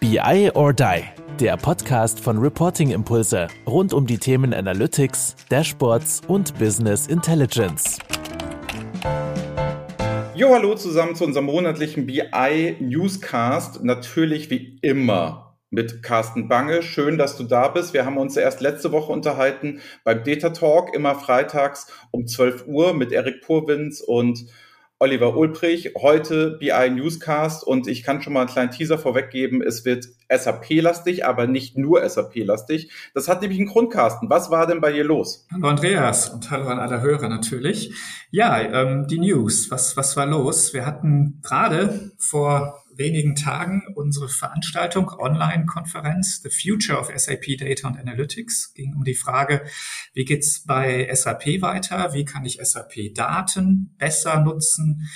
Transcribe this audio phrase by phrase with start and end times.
[0.00, 1.02] BI or Die,
[1.38, 7.98] der Podcast von Reporting Impulse rund um die Themen Analytics, Dashboards und Business Intelligence.
[10.34, 13.84] Jo, hallo zusammen zu unserem monatlichen BI Newscast.
[13.84, 16.82] Natürlich wie immer mit Carsten Bange.
[16.82, 17.92] Schön, dass du da bist.
[17.92, 22.94] Wir haben uns erst letzte Woche unterhalten beim Data Talk, immer freitags um 12 Uhr
[22.94, 24.46] mit Erik Purwins und
[25.02, 29.62] Oliver Ulbrich, heute BI Newscast und ich kann schon mal einen kleinen Teaser vorweggeben.
[29.62, 32.90] Es wird SAP-lastig, aber nicht nur SAP-lastig.
[33.14, 34.28] Das hat nämlich einen Grund, Carsten.
[34.28, 35.46] Was war denn bei dir los?
[35.50, 37.94] Hallo Andreas und hallo an alle Hörer natürlich.
[38.30, 39.70] Ja, ähm, die News.
[39.70, 40.74] Was, was war los?
[40.74, 47.98] Wir hatten gerade vor wenigen Tagen unsere Veranstaltung, Online-Konferenz, The Future of SAP Data and
[47.98, 49.64] Analytics, ging um die Frage,
[50.12, 52.12] wie geht's bei SAP weiter?
[52.12, 55.08] Wie kann ich SAP-Daten besser nutzen?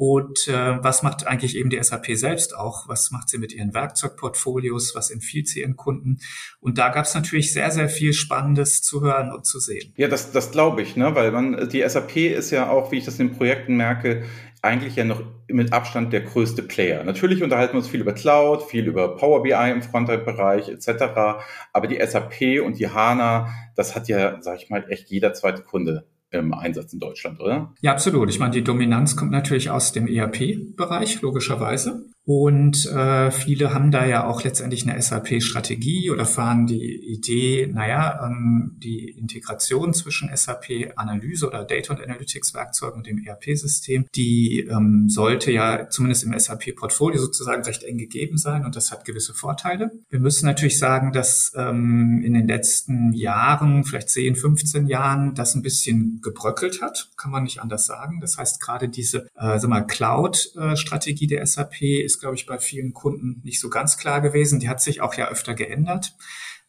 [0.00, 2.88] Und äh, was macht eigentlich eben die SAP selbst auch?
[2.88, 4.94] Was macht sie mit ihren Werkzeugportfolios?
[4.94, 6.20] Was empfiehlt sie ihren Kunden?
[6.58, 9.92] Und da gab es natürlich sehr, sehr viel Spannendes zu hören und zu sehen.
[9.98, 11.14] Ja, das, das glaube ich, ne?
[11.14, 14.24] weil man, die SAP ist ja auch, wie ich das in den Projekten merke,
[14.62, 17.04] eigentlich ja noch mit Abstand der größte Player.
[17.04, 21.42] Natürlich unterhalten wir uns viel über Cloud, viel über Power BI im Frontend-Bereich etc.
[21.74, 25.60] Aber die SAP und die HANA, das hat ja, sag ich mal, echt jeder zweite
[25.60, 27.74] Kunde im Einsatz in Deutschland, oder?
[27.80, 28.30] Ja, absolut.
[28.30, 32.06] Ich meine, die Dominanz kommt natürlich aus dem ERP-Bereich, logischerweise.
[32.24, 38.26] Und äh, viele haben da ja auch letztendlich eine SAP-Strategie oder fahren die Idee, naja,
[38.26, 45.50] ähm, die Integration zwischen SAP-Analyse oder Data- und Analytics-Werkzeugen und dem ERP-System, die ähm, sollte
[45.50, 49.90] ja zumindest im SAP-Portfolio sozusagen recht eng gegeben sein und das hat gewisse Vorteile.
[50.10, 55.54] Wir müssen natürlich sagen, dass ähm, in den letzten Jahren, vielleicht 10, 15 Jahren, das
[55.54, 58.20] ein bisschen gebröckelt hat, kann man nicht anders sagen.
[58.20, 61.80] Das heißt, gerade diese äh, sag mal, Cloud-Strategie der SAP
[62.10, 64.60] ist glaube ich, bei vielen Kunden nicht so ganz klar gewesen.
[64.60, 66.14] Die hat sich auch ja öfter geändert.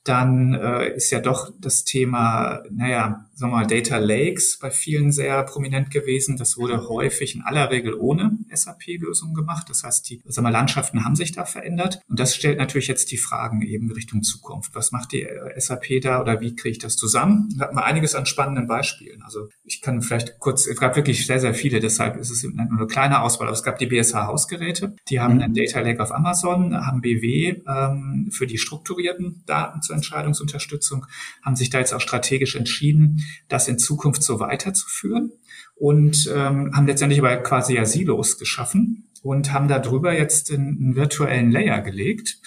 [0.03, 5.11] Dann äh, ist ja doch das Thema, naja, sagen wir mal, Data Lakes bei vielen
[5.11, 6.37] sehr prominent gewesen.
[6.37, 9.67] Das wurde häufig in aller Regel ohne SAP-Lösung gemacht.
[9.67, 12.01] Das heißt, die sagen wir, Landschaften haben sich da verändert.
[12.07, 14.75] Und das stellt natürlich jetzt die Fragen eben Richtung Zukunft.
[14.75, 17.49] Was macht die äh, SAP da oder wie kriege ich das zusammen?
[17.57, 19.23] Da hatten wir einiges an spannenden Beispielen.
[19.23, 22.53] Also ich kann vielleicht kurz, es gab wirklich sehr, sehr viele, deshalb ist es nur
[22.59, 23.47] eine kleine Auswahl.
[23.47, 25.41] Aber es gab die BSH-Hausgeräte, die haben mhm.
[25.41, 31.07] einen Data Lake auf Amazon, haben BW ähm, für die strukturierten Daten zur Entscheidungsunterstützung,
[31.41, 35.31] haben sich da jetzt auch strategisch entschieden, das in Zukunft so weiterzuführen
[35.75, 41.51] und ähm, haben letztendlich aber quasi ja Silos geschaffen und haben darüber jetzt einen, virtuellen
[41.51, 42.37] Layer gelegt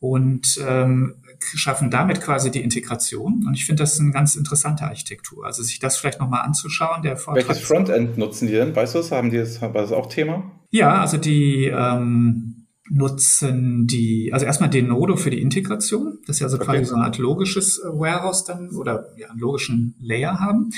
[0.00, 3.44] und ähm, schaffen damit quasi die Integration.
[3.46, 5.44] Und ich finde das eine ganz interessante Architektur.
[5.46, 7.02] Also sich das vielleicht nochmal anzuschauen.
[7.02, 8.74] Der Vortrag Welches Frontend nutzen die denn?
[8.74, 9.10] Weißt du das?
[9.10, 10.50] Haben die das, war das auch Thema?
[10.70, 16.18] Ja, also die ähm, nutzen die, also erstmal den Nodo für die Integration.
[16.26, 16.66] Das ist ja so okay.
[16.66, 20.70] quasi so eine Art logisches äh, Warehouse dann oder ja, einen logischen Layer haben.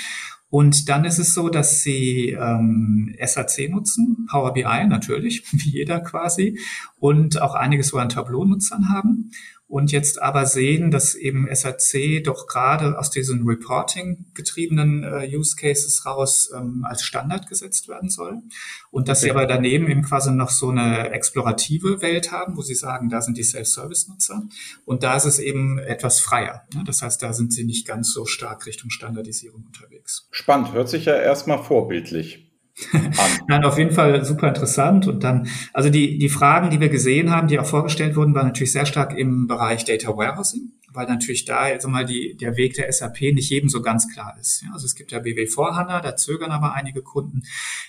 [0.50, 6.00] Und dann ist es so, dass sie ähm, SAC nutzen, Power BI natürlich, wie jeder
[6.00, 6.60] quasi,
[7.00, 9.30] und auch einiges so an Tableau-Nutzern haben
[9.66, 15.56] und jetzt aber sehen, dass eben SAC doch gerade aus diesen Reporting getriebenen äh, Use
[15.56, 18.42] Cases raus ähm, als Standard gesetzt werden soll
[18.90, 19.26] und dass okay.
[19.26, 23.22] sie aber daneben eben quasi noch so eine explorative Welt haben, wo sie sagen, da
[23.22, 24.42] sind die Self-Service-Nutzer
[24.84, 26.66] und da ist es eben etwas freier.
[26.74, 26.84] Ne?
[26.86, 30.28] Das heißt, da sind sie nicht ganz so stark Richtung Standardisierung unterwegs.
[30.30, 32.53] Spannend, hört sich ja erstmal vorbildlich
[33.48, 35.06] Nein, auf jeden Fall super interessant.
[35.06, 38.46] Und dann, also die, die Fragen, die wir gesehen haben, die auch vorgestellt wurden, waren
[38.46, 42.74] natürlich sehr stark im Bereich Data Warehousing, weil natürlich da jetzt mal die, der Weg
[42.74, 44.62] der SAP nicht jedem so ganz klar ist.
[44.62, 47.42] Ja, also es gibt ja BW vor HANA, da zögern aber einige Kunden.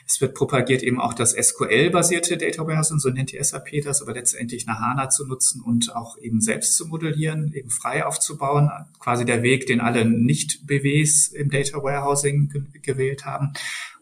[0.06, 4.14] Es wird propagiert eben auch das SQL-basierte Data Warehousing, so nennt die SAP das, aber
[4.14, 8.70] letztendlich eine HANA zu nutzen und auch eben selbst zu modellieren, eben frei aufzubauen.
[9.00, 13.54] Quasi der Weg, den alle Nicht-BWs im Data Warehousing gewählt haben.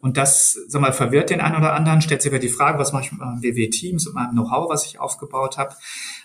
[0.04, 2.92] Und das, sag mal, verwirrt den einen oder anderen, stellt sich aber die Frage, was
[2.92, 5.76] mache ich mit meinem WW-Teams, mit meinem Know-how, was ich aufgebaut habe.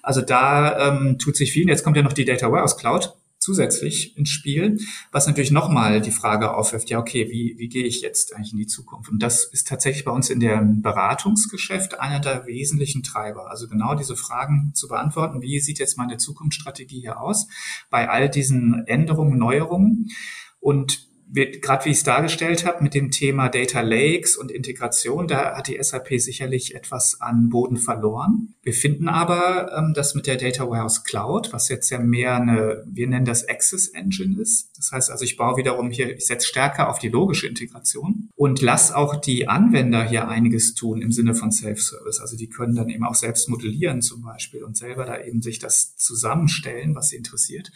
[0.03, 1.69] Also da ähm, tut sich viel.
[1.69, 4.81] Jetzt kommt ja noch die Data Warehouse Cloud zusätzlich ins Spiel,
[5.13, 8.59] was natürlich nochmal die Frage aufwirft, ja, okay, wie, wie gehe ich jetzt eigentlich in
[8.59, 9.13] die Zukunft?
[9.13, 13.49] Und das ist tatsächlich bei uns in dem Beratungsgeschäft einer der wesentlichen Treiber.
[13.49, 17.47] Also genau diese Fragen zu beantworten, wie sieht jetzt meine Zukunftsstrategie hier aus
[17.91, 20.11] bei all diesen Änderungen, Neuerungen?
[20.59, 25.57] Und gerade wie ich es dargestellt habe mit dem Thema Data Lakes und Integration, da
[25.57, 28.55] hat die SAP sicherlich etwas an Boden verloren.
[28.63, 32.85] Wir finden aber, ähm, dass mit der Data Warehouse Cloud, was jetzt ja mehr eine,
[32.87, 36.47] wir nennen das Access Engine ist, das heißt also, ich baue wiederum hier, ich setze
[36.47, 41.35] stärker auf die logische Integration und lass auch die Anwender hier einiges tun im Sinne
[41.35, 42.21] von Self-Service.
[42.21, 45.59] Also die können dann eben auch selbst modellieren zum Beispiel und selber da eben sich
[45.59, 47.71] das zusammenstellen, was sie interessiert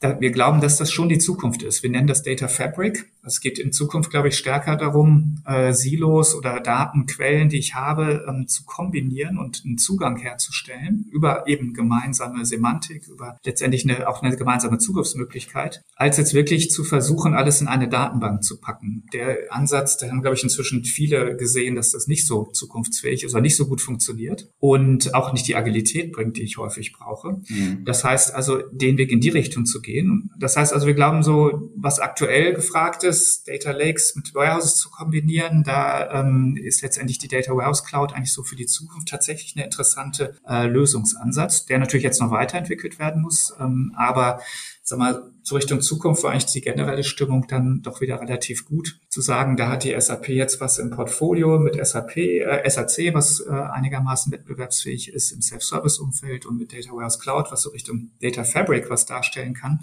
[0.00, 1.82] wir glauben, dass das schon die Zukunft ist.
[1.82, 3.10] Wir nennen das Data Fabric.
[3.28, 8.24] Es geht in Zukunft, glaube ich, stärker darum, äh, Silos oder Datenquellen, die ich habe,
[8.28, 14.22] ähm, zu kombinieren und einen Zugang herzustellen über eben gemeinsame Semantik, über letztendlich eine, auch
[14.22, 19.04] eine gemeinsame Zugriffsmöglichkeit, als jetzt wirklich zu versuchen, alles in eine Datenbank zu packen.
[19.12, 23.34] Der Ansatz, da haben, glaube ich, inzwischen viele gesehen, dass das nicht so zukunftsfähig ist
[23.34, 27.40] oder nicht so gut funktioniert und auch nicht die Agilität bringt, die ich häufig brauche.
[27.48, 27.84] Mhm.
[27.84, 30.30] Das heißt also, den Weg in die Richtung zu gehen, gehen.
[30.38, 34.90] Das heißt also, wir glauben so, was aktuell gefragt ist, Data Lakes mit Warehouses zu
[34.90, 39.54] kombinieren, da ähm, ist letztendlich die Data Warehouse Cloud eigentlich so für die Zukunft tatsächlich
[39.56, 44.40] eine interessante äh, Lösungsansatz, der natürlich jetzt noch weiterentwickelt werden muss, ähm, aber
[44.82, 49.00] sag mal, so Richtung Zukunft war eigentlich die generelle Stimmung dann doch wieder relativ gut.
[49.08, 53.40] Zu sagen, da hat die SAP jetzt was im Portfolio mit SAP, äh, SAC, was
[53.40, 58.44] äh, einigermaßen wettbewerbsfähig ist im Self-Service-Umfeld und mit Data Warehouse Cloud, was so Richtung Data
[58.44, 59.80] Fabric was darstellen kann,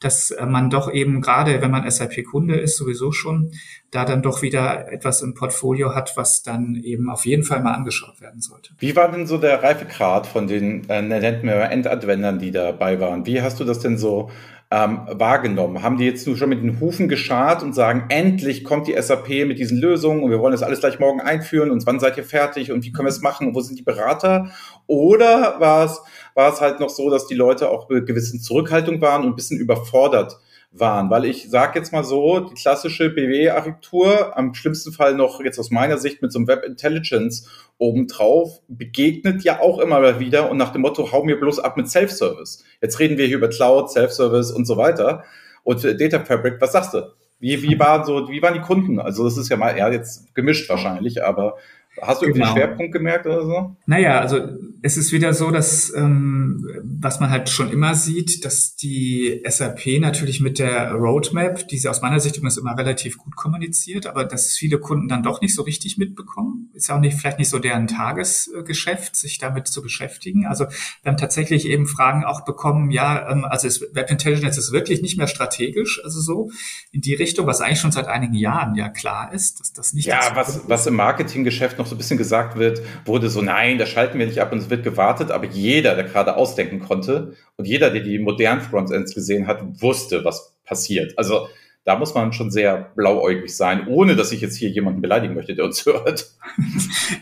[0.00, 3.52] dass äh, man doch eben gerade, wenn man SAP-Kunde ist, sowieso schon,
[3.92, 7.74] da dann doch wieder etwas im Portfolio hat, was dann eben auf jeden Fall mal
[7.74, 8.74] angeschaut werden sollte.
[8.80, 13.24] Wie war denn so der Reifegrad von den äh, nennt Endanwendern, die dabei waren?
[13.24, 14.30] Wie hast du das denn so
[14.70, 15.82] ähm, wahrgenommen?
[15.82, 19.28] Haben die jetzt nur schon mit den Hufen geschart und sagen, endlich kommt die SAP
[19.46, 22.24] mit diesen Lösungen und wir wollen das alles gleich morgen einführen und wann seid ihr
[22.24, 24.50] fertig und wie können wir es machen und wo sind die Berater?
[24.86, 26.00] Oder war es,
[26.34, 29.36] war es halt noch so, dass die Leute auch mit gewissen Zurückhaltung waren und ein
[29.36, 30.38] bisschen überfordert
[30.78, 31.10] waren.
[31.10, 35.70] Weil ich sage jetzt mal so, die klassische BW-Architektur, am schlimmsten Fall noch jetzt aus
[35.70, 40.72] meiner Sicht mit so einem Web Intelligence obendrauf, begegnet ja auch immer wieder und nach
[40.72, 42.64] dem Motto, hau mir bloß ab mit Self-Service.
[42.80, 45.24] Jetzt reden wir hier über Cloud, Self-Service und so weiter.
[45.62, 47.12] Und Data Fabric, was sagst du?
[47.38, 48.98] Wie, wie, waren so, wie waren die Kunden?
[48.98, 51.56] Also das ist ja mal, ja, jetzt gemischt wahrscheinlich, aber
[52.02, 52.52] Hast du irgendwie genau.
[52.52, 53.76] einen Schwerpunkt gemerkt oder so?
[53.86, 54.40] Naja, also
[54.82, 60.00] es ist wieder so, dass ähm, was man halt schon immer sieht, dass die SAP
[60.00, 64.24] natürlich mit der Roadmap, die sie aus meiner Sicht übrigens immer relativ gut kommuniziert, aber
[64.24, 66.70] dass viele Kunden dann doch nicht so richtig mitbekommen.
[66.74, 70.46] Ist ja auch nicht vielleicht nicht so deren Tagesgeschäft, sich damit zu beschäftigen.
[70.46, 70.66] Also
[71.02, 75.02] wir haben tatsächlich eben Fragen auch bekommen, ja, ähm, also ist Web Intelligence ist wirklich
[75.02, 76.50] nicht mehr strategisch, also so
[76.92, 80.06] in die Richtung, was eigentlich schon seit einigen Jahren ja klar ist, dass das nicht.
[80.06, 83.78] Ja, was, was im Marketinggeschäft noch noch so ein bisschen gesagt wird, wurde so, nein,
[83.78, 87.34] da schalten wir nicht ab und es wird gewartet, aber jeder, der gerade ausdenken konnte
[87.56, 91.16] und jeder, der die modernen Frontends gesehen hat, wusste, was passiert.
[91.16, 91.48] Also
[91.86, 95.54] da muss man schon sehr blauäugig sein, ohne dass ich jetzt hier jemanden beleidigen möchte,
[95.54, 96.32] der uns hört.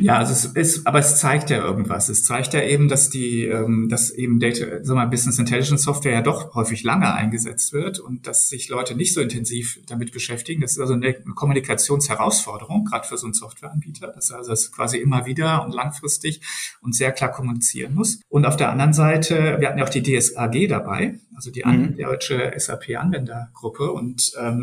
[0.01, 2.09] Ja, also es ist, aber es zeigt ja irgendwas.
[2.09, 6.15] Es zeigt ja eben, dass die, ähm, dass eben Data, wir mal, Business Intelligence Software
[6.15, 10.63] ja doch häufig lange eingesetzt wird und dass sich Leute nicht so intensiv damit beschäftigen.
[10.63, 14.97] Das ist also eine Kommunikationsherausforderung, gerade für so einen Softwareanbieter, dass er also das quasi
[14.97, 16.41] immer wieder und langfristig
[16.81, 18.21] und sehr klar kommunizieren muss.
[18.31, 21.97] Und auf der anderen Seite, wir hatten ja auch die DSAG dabei, also die mhm.
[21.97, 24.54] deutsche SAP-Anwendergruppe und ähm,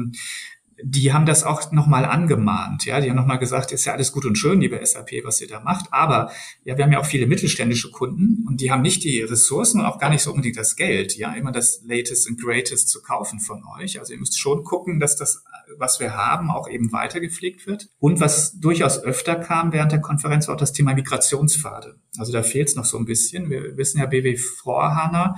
[0.83, 2.85] die haben das auch nochmal angemahnt.
[2.85, 5.47] Ja, die haben nochmal gesagt, ist ja alles gut und schön, liebe SAP, was ihr
[5.47, 5.87] da macht.
[5.91, 6.31] Aber
[6.63, 9.85] ja, wir haben ja auch viele mittelständische Kunden und die haben nicht die Ressourcen und
[9.85, 13.39] auch gar nicht so unbedingt das Geld, ja, immer das Latest and Greatest zu kaufen
[13.39, 13.99] von euch.
[13.99, 15.43] Also ihr müsst schon gucken, dass das,
[15.77, 17.89] was wir haben, auch eben weitergepflegt wird.
[17.99, 21.99] Und was durchaus öfter kam während der Konferenz, war auch das Thema Migrationspfade.
[22.17, 23.49] Also da fehlt es noch so ein bisschen.
[23.49, 25.35] Wir wissen ja, BW Vorhana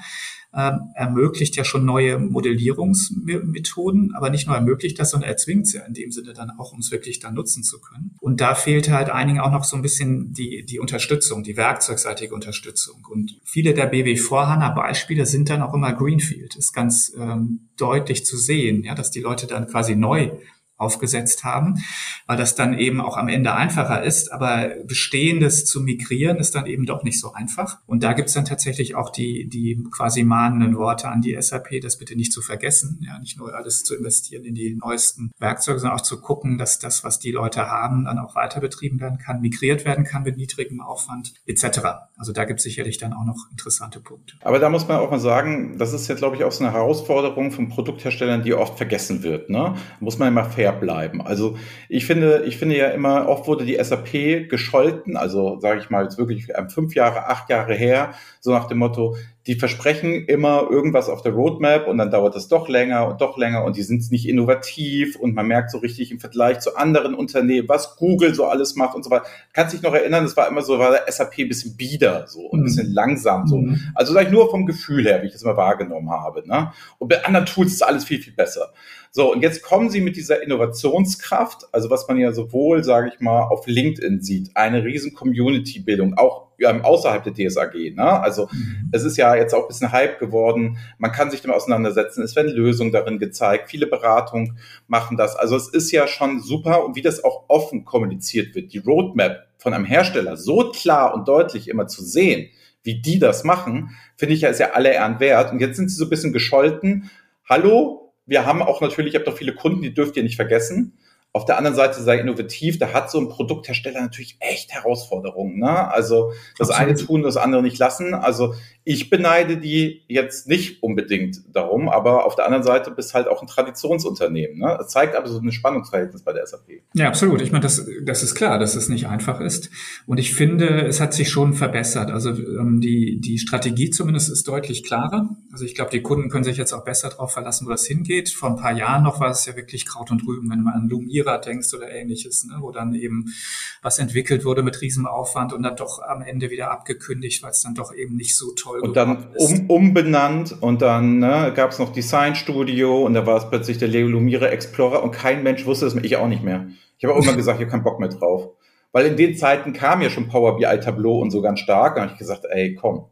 [0.56, 5.84] ähm, ermöglicht ja schon neue Modellierungsmethoden, aber nicht nur ermöglicht das, sondern erzwingt sie ja
[5.86, 8.16] in dem Sinne dann auch, um es wirklich dann nutzen zu können.
[8.20, 12.36] Und da fehlt halt einigen auch noch so ein bisschen die, die Unterstützung, die werkzeugseitige
[12.36, 13.06] Unterstützung.
[13.10, 18.24] Und viele der BW Vorhana Beispiele sind dann auch immer Greenfield, ist ganz ähm, deutlich
[18.26, 20.30] zu sehen, ja, dass die Leute dann quasi neu
[20.78, 21.84] aufgesetzt haben,
[22.28, 24.32] weil das dann eben auch am Ende einfacher ist.
[24.32, 27.80] Aber Bestehendes zu migrieren ist dann eben doch nicht so einfach.
[27.86, 31.98] Und da gibt's dann tatsächlich auch die, die quasi mahnenden Worte an die SAP, das
[31.98, 33.00] bitte nicht zu vergessen.
[33.06, 36.80] Ja, nicht nur alles zu investieren in die neuesten Werkzeuge, sondern auch zu gucken, dass
[36.80, 40.38] das, was die Leute haben, dann auch weiter betrieben werden kann, migriert werden kann mit
[40.38, 41.80] niedrigem Aufwand etc.
[42.18, 44.36] Also da gibt's sicherlich dann auch noch interessante Punkte.
[44.42, 46.74] Aber da muss man auch mal sagen, das ist jetzt, glaube ich, auch so eine
[46.74, 49.50] Herausforderung von Produktherstellern, die oft vergessen wird.
[49.50, 49.76] Ne?
[50.00, 51.22] Muss man immer fair fair bleiben.
[51.22, 51.58] Also
[51.90, 56.04] ich finde, ich finde ja immer, oft wurde die SAP gescholten, also sage ich mal
[56.04, 59.16] jetzt wirklich fünf Jahre, acht Jahre her, so nach dem Motto,
[59.48, 63.38] die versprechen immer irgendwas auf der Roadmap und dann dauert es doch länger und doch
[63.38, 67.14] länger und die sind nicht innovativ und man merkt so richtig im Vergleich zu anderen
[67.14, 69.26] Unternehmen, was Google so alles macht und so weiter.
[69.52, 72.42] Kannst dich noch erinnern, das war immer so, war der SAP ein bisschen bieder so
[72.42, 72.94] und ein bisschen mhm.
[72.94, 73.58] langsam so.
[73.58, 73.82] Mhm.
[73.96, 76.48] Also sag ich nur vom Gefühl her, wie ich das immer wahrgenommen habe.
[76.48, 76.72] Ne?
[76.98, 78.72] Und bei anderen Tools ist alles viel, viel besser.
[79.12, 83.20] So, und jetzt kommen sie mit dieser Innovationskraft, also was man ja sowohl, sage ich
[83.20, 87.96] mal, auf LinkedIn sieht, eine riesen Community-Bildung, auch außerhalb der DSAG.
[87.96, 88.04] Ne?
[88.04, 88.90] Also mhm.
[88.92, 90.78] es ist ja jetzt auch ein bisschen Hype geworden.
[90.98, 92.24] Man kann sich damit auseinandersetzen.
[92.24, 93.70] Es werden Lösungen darin gezeigt.
[93.70, 94.58] Viele Beratungen
[94.88, 95.36] machen das.
[95.36, 98.74] Also es ist ja schon super und wie das auch offen kommuniziert wird.
[98.74, 102.50] Die Roadmap von einem Hersteller so klar und deutlich immer zu sehen,
[102.84, 105.52] wie die das machen, finde ich ja ist ja alle Ehren wert.
[105.52, 107.10] Und jetzt sind sie so ein bisschen gescholten.
[107.50, 110.98] Hallo, wir haben auch natürlich, ihr habt doch viele Kunden, die dürft ihr nicht vergessen.
[111.36, 115.58] Auf der anderen Seite sei innovativ, da hat so ein Produkthersteller natürlich echt Herausforderungen.
[115.58, 115.92] Ne?
[115.92, 116.90] Also das Absolut.
[116.90, 118.14] eine tun, das andere nicht lassen.
[118.14, 118.54] Also
[118.86, 123.42] ich beneide die jetzt nicht unbedingt darum, aber auf der anderen Seite bist halt auch
[123.42, 124.60] ein Traditionsunternehmen.
[124.60, 124.76] Ne?
[124.78, 126.82] Das zeigt aber so ein Spannungsverhältnis bei der SAP.
[126.94, 127.42] Ja, absolut.
[127.42, 129.70] Ich meine, das, das ist klar, dass es nicht einfach ist.
[130.06, 132.12] Und ich finde, es hat sich schon verbessert.
[132.12, 135.30] Also ähm, die, die Strategie zumindest ist deutlich klarer.
[135.52, 138.30] Also ich glaube, die Kunden können sich jetzt auch besser darauf verlassen, wo das hingeht.
[138.30, 140.90] Vor ein paar Jahren noch war es ja wirklich Kraut und Rüben, wenn mal an
[141.24, 142.56] Lumira denkst oder ähnliches, ne?
[142.60, 143.34] wo dann eben
[143.82, 147.76] was entwickelt wurde mit Riesenaufwand und dann doch am Ende wieder abgekündigt, weil es dann
[147.76, 151.92] doch eben nicht so toll Und dann um, umbenannt und dann ne, gab es noch
[151.92, 155.86] Design Studio und da war es plötzlich der Leo Lumire Explorer und kein Mensch wusste
[155.86, 156.68] es, ich auch nicht mehr.
[156.98, 158.50] Ich habe auch immer gesagt, ich habe keinen Bock mehr drauf.
[158.92, 161.96] Weil in den Zeiten kam ja schon Power BI Tableau und so ganz stark.
[161.96, 163.06] Da habe ich gesagt, ey, komm,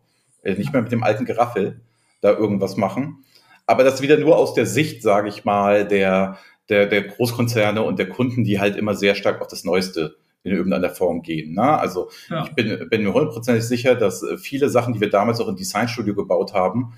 [0.44, 1.82] nicht mehr mit dem alten Geraffel
[2.22, 3.24] da irgendwas machen.
[3.66, 6.38] Aber das wieder nur aus der Sicht, sage ich mal, der,
[6.72, 10.54] der, der Großkonzerne und der Kunden, die halt immer sehr stark auf das Neueste in
[10.54, 11.54] irgendeiner Form gehen.
[11.54, 11.62] Ne?
[11.62, 12.46] Also ja.
[12.46, 15.56] ich bin, bin mir hundertprozentig sicher, dass äh, viele Sachen, die wir damals auch im
[15.56, 16.94] Designstudio gebaut haben,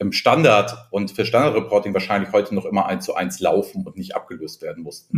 [0.00, 4.16] im Standard und für Standardreporting wahrscheinlich heute noch immer eins zu eins laufen und nicht
[4.16, 5.16] abgelöst werden mussten.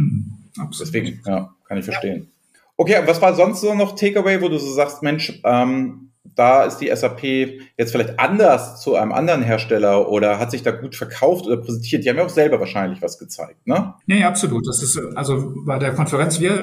[0.57, 2.23] Mhm, Deswegen, ja, kann ich verstehen.
[2.23, 2.61] Ja.
[2.77, 6.79] Okay, was war sonst so noch Takeaway, wo du so sagst, Mensch, ähm, da ist
[6.79, 7.23] die SAP
[7.77, 12.05] jetzt vielleicht anders zu einem anderen Hersteller oder hat sich da gut verkauft oder präsentiert?
[12.05, 13.95] Die haben ja auch selber wahrscheinlich was gezeigt, ne?
[14.07, 14.67] Nee, absolut.
[14.67, 16.61] Das ist also bei der Konferenz, wir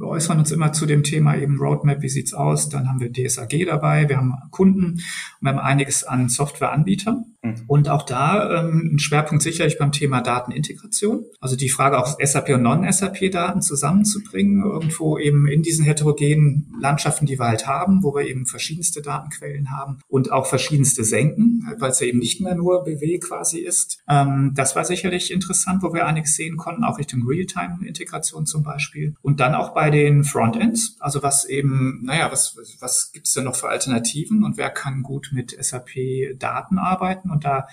[0.00, 2.68] äußern uns immer zu dem Thema eben Roadmap, wie sieht's aus?
[2.68, 5.02] Dann haben wir DSAG dabei, wir haben Kunden und
[5.40, 7.24] wir haben einiges an Softwareanbietern.
[7.42, 7.54] Mhm.
[7.66, 11.24] Und auch da ähm, ein Schwerpunkt sicherlich beim Thema Datenintegration.
[11.40, 17.38] Also die Frage auch SAP und Non-SAP-Daten zusammenzubringen, irgendwo eben in diesen heterogenen Landschaften, die
[17.38, 22.00] wir halt haben, wo wir eben verschiedenste Datenquellen haben und auch verschiedenste Senken, weil es
[22.00, 24.02] ja eben nicht mehr nur BW quasi ist.
[24.08, 29.14] Ähm, das war sicherlich interessant, wo wir einiges sehen konnten, auch Richtung Realtime-Integration zum Beispiel.
[29.22, 33.44] Und dann auch bei den Frontends, also was eben, naja, was, was gibt es denn
[33.44, 37.30] noch für Alternativen und wer kann gut mit SAP-Daten arbeiten?
[37.30, 37.68] Und da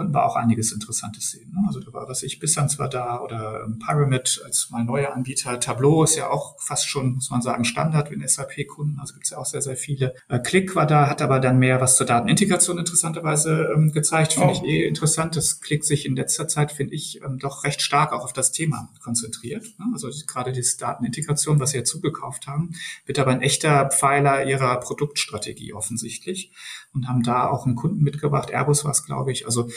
[0.00, 1.52] konnten wir auch einiges Interessantes sehen.
[1.52, 1.62] Ne?
[1.66, 5.60] Also da war, was ich, Bissans war da oder ähm, Pyramid als mal neuer Anbieter.
[5.60, 8.98] Tableau ist ja auch fast schon, muss man sagen, Standard in SAP-Kunden.
[8.98, 10.14] Also gibt es ja auch sehr, sehr viele.
[10.28, 14.32] Äh, Click war da, hat aber dann mehr was zur Datenintegration interessanterweise ähm, gezeigt.
[14.32, 14.52] Finde oh.
[14.52, 15.36] ich eh interessant.
[15.36, 18.52] Das Click sich in letzter Zeit, finde ich, ähm, doch recht stark auch auf das
[18.52, 19.66] Thema konzentriert.
[19.78, 19.84] Ne?
[19.92, 22.70] Also gerade diese Datenintegration, was sie ja zugekauft haben,
[23.04, 26.52] wird aber ein echter Pfeiler ihrer Produktstrategie offensichtlich
[26.94, 28.50] und haben da auch einen Kunden mitgebracht.
[28.50, 29.44] Airbus war es, glaube ich.
[29.44, 29.68] Also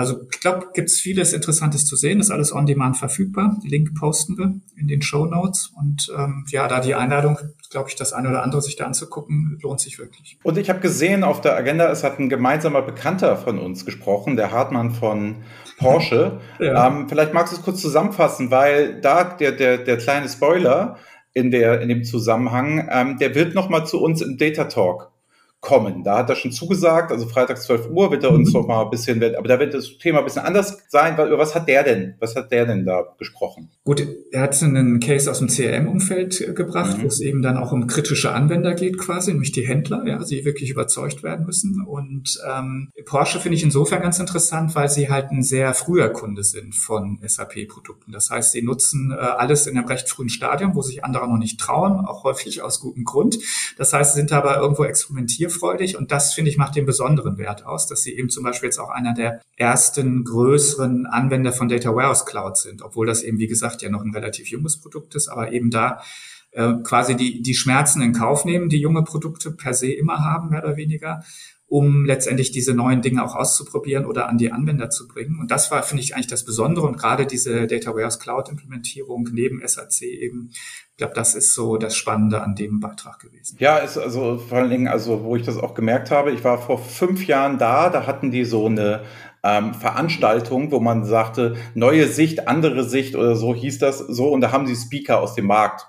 [0.00, 2.20] also ich glaube, gibt es vieles Interessantes zu sehen.
[2.20, 3.58] Ist alles on demand verfügbar.
[3.62, 5.74] Link posten wir in den Show Notes.
[5.78, 7.38] Und ähm, ja, da die Einladung,
[7.70, 10.38] glaube ich, das eine oder andere sich da anzugucken, lohnt sich wirklich.
[10.42, 14.36] Und ich habe gesehen auf der Agenda, es hat ein gemeinsamer Bekannter von uns gesprochen,
[14.36, 15.36] der Hartmann von
[15.76, 16.40] Porsche.
[16.58, 16.86] ja.
[16.86, 20.96] ähm, vielleicht magst du es kurz zusammenfassen, weil da der, der, der kleine Spoiler
[21.34, 25.09] in, der, in dem Zusammenhang, ähm, der wird nochmal zu uns im Data Talk
[25.60, 26.04] kommen.
[26.04, 28.60] Da hat er schon zugesagt, also freitags 12 Uhr wird er uns mhm.
[28.60, 31.14] noch mal ein bisschen, aber da wird das Thema ein bisschen anders sein.
[31.14, 33.70] Über was hat der denn, was hat der denn da gesprochen?
[33.84, 37.02] Gut, er hat einen Case aus dem CRM-Umfeld äh, gebracht, mhm.
[37.02, 40.46] wo es eben dann auch um kritische Anwender geht quasi, nämlich die Händler, ja, die
[40.46, 41.84] wirklich überzeugt werden müssen.
[41.84, 46.42] Und ähm, Porsche finde ich insofern ganz interessant, weil sie halt ein sehr früher Kunde
[46.42, 48.12] sind von SAP-Produkten.
[48.12, 51.38] Das heißt, sie nutzen äh, alles in einem recht frühen Stadium, wo sich andere noch
[51.38, 53.38] nicht trauen, auch häufig aus gutem Grund.
[53.76, 57.38] Das heißt, sie sind aber irgendwo experimentiert experimentierfreudig und das, finde ich, macht den besonderen
[57.38, 61.68] Wert aus, dass sie eben zum Beispiel jetzt auch einer der ersten größeren Anwender von
[61.68, 65.14] Data Warehouse Cloud sind, obwohl das eben, wie gesagt, ja noch ein relativ junges Produkt
[65.14, 66.00] ist, aber eben da
[66.52, 70.50] äh, quasi die, die Schmerzen in Kauf nehmen, die junge Produkte per se immer haben,
[70.50, 71.22] mehr oder weniger
[71.70, 75.38] um letztendlich diese neuen Dinge auch auszuprobieren oder an die Anwender zu bringen.
[75.38, 79.28] Und das war, finde ich, eigentlich das Besondere und gerade diese Data Warehouse Cloud Implementierung
[79.32, 83.56] neben SAC eben, ich glaube, das ist so das Spannende an dem Beitrag gewesen.
[83.60, 86.58] Ja, ist also vor allen Dingen, also wo ich das auch gemerkt habe, ich war
[86.58, 89.04] vor fünf Jahren da, da hatten die so eine
[89.44, 94.40] ähm, Veranstaltung, wo man sagte, neue Sicht, andere Sicht oder so hieß das so und
[94.40, 95.86] da haben sie Speaker aus dem Markt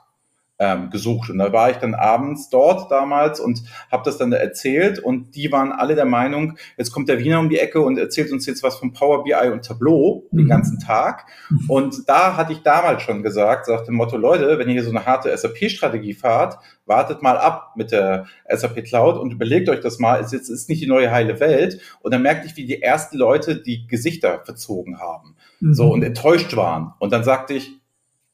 [0.61, 1.31] ähm, gesucht.
[1.31, 5.51] Und da war ich dann abends dort damals und habe das dann erzählt und die
[5.51, 8.61] waren alle der Meinung, jetzt kommt der Wiener um die Ecke und erzählt uns jetzt
[8.61, 10.37] was von Power BI und Tableau mhm.
[10.37, 11.25] den ganzen Tag.
[11.49, 11.67] Mhm.
[11.67, 14.91] Und da hatte ich damals schon gesagt, sagte dem Motto, Leute, wenn ihr hier so
[14.91, 19.97] eine harte SAP-Strategie fahrt, wartet mal ab mit der SAP Cloud und überlegt euch das
[19.97, 21.79] mal, es ist, ist nicht die neue heile Welt.
[22.01, 25.35] Und dann merkte ich, wie die ersten Leute die Gesichter verzogen haben.
[25.59, 25.73] Mhm.
[25.73, 26.93] So und enttäuscht waren.
[26.99, 27.71] Und dann sagte ich,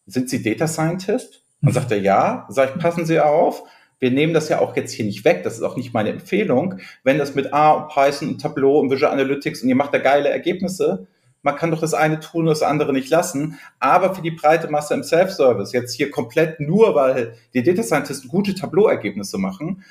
[0.06, 1.47] sind Sie Data Scientist?
[1.62, 3.64] Und sagt er, ja, sag ich, passen Sie auf,
[4.00, 6.80] wir nehmen das ja auch jetzt hier nicht weg, das ist auch nicht meine Empfehlung.
[7.04, 9.98] Wenn das mit A und Python und Tableau und Visual Analytics und ihr macht da
[9.98, 11.08] geile Ergebnisse,
[11.42, 13.58] man kann doch das eine tun und das andere nicht lassen.
[13.80, 18.28] Aber für die breite Masse im Self-Service, jetzt hier komplett nur, weil die Data Scientists
[18.28, 19.84] gute Tableau-Ergebnisse machen,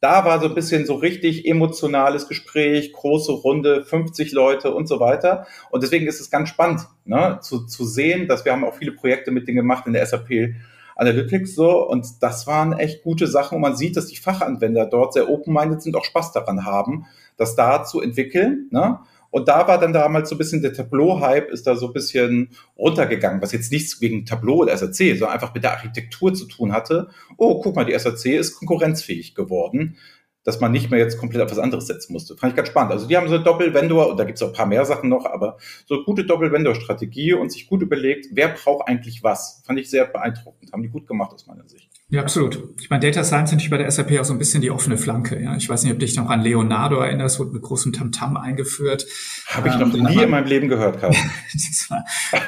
[0.00, 5.00] da war so ein bisschen so richtig emotionales Gespräch, große Runde, 50 Leute und so
[5.00, 5.46] weiter.
[5.70, 8.92] Und deswegen ist es ganz spannend ne, zu, zu sehen, dass wir haben auch viele
[8.92, 10.56] Projekte mit denen gemacht in der SAP
[10.96, 11.86] Analytics so.
[11.86, 13.56] Und das waren echt gute Sachen.
[13.56, 17.56] Und man sieht, dass die Fachanwender dort sehr open-minded sind, auch Spaß daran haben, das
[17.56, 18.68] da zu entwickeln.
[18.70, 18.98] Ne?
[19.30, 22.50] Und da war dann damals so ein bisschen der Tableau-Hype ist da so ein bisschen
[22.78, 26.72] runtergegangen, was jetzt nichts wegen Tableau oder SAC, sondern einfach mit der Architektur zu tun
[26.72, 27.08] hatte.
[27.36, 29.96] Oh, guck mal, die SAC ist konkurrenzfähig geworden
[30.44, 32.36] dass man nicht mehr jetzt komplett auf was anderes setzen musste.
[32.36, 32.92] Fand ich ganz spannend.
[32.92, 35.08] Also die haben so eine Doppel-Vendor, und da gibt es auch ein paar mehr Sachen
[35.08, 39.62] noch, aber so gute Doppel-Vendor-Strategie und sich gut überlegt, wer braucht eigentlich was.
[39.66, 40.72] Fand ich sehr beeindruckend.
[40.72, 41.90] Haben die gut gemacht aus meiner Sicht.
[42.14, 42.62] Ja, absolut.
[42.80, 44.96] Ich meine, Data Science ist natürlich bei der SAP auch so ein bisschen die offene
[44.96, 45.42] Flanke.
[45.42, 45.56] Ja.
[45.56, 49.04] Ich weiß nicht, ob dich noch an Leonardo erinnerst, wurde mit großem Tamtam -Tam eingeführt.
[49.48, 51.10] Habe ich noch ähm, nie in meinem Leben gehört, Karl.
[51.52, 52.04] das war,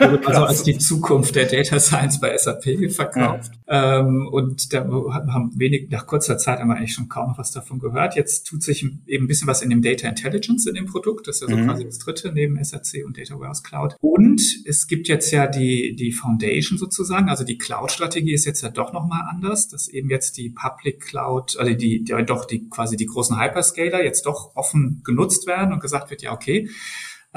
[0.09, 3.51] wurde also als die Zukunft der Data Science bei SAP verkauft.
[3.67, 3.99] Ja.
[3.99, 7.81] Ähm, und da haben wenig, nach kurzer Zeit haben wir eigentlich schon kaum was davon
[7.81, 8.15] gehört.
[8.15, 11.27] Jetzt tut sich eben ein bisschen was in dem Data Intelligence in dem Produkt.
[11.27, 11.67] Das ist ja so mhm.
[11.67, 13.97] quasi das dritte neben SAC und Data Warehouse Cloud.
[14.01, 17.29] Und es gibt jetzt ja die, die Foundation sozusagen.
[17.29, 21.57] Also die Cloud-Strategie ist jetzt ja doch nochmal anders, dass eben jetzt die Public Cloud,
[21.59, 25.81] also die, die doch die quasi die großen Hyperscaler jetzt doch offen genutzt werden und
[25.81, 26.69] gesagt wird, ja, okay,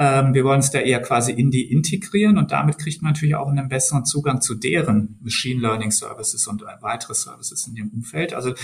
[0.00, 3.48] wir wollen es da eher quasi in die integrieren und damit kriegt man natürlich auch
[3.48, 8.32] einen besseren Zugang zu deren Machine Learning Services und weitere Services in dem Umfeld.
[8.32, 8.54] Also